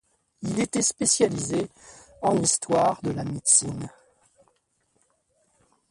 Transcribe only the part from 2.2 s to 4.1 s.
en histoire de la médecine.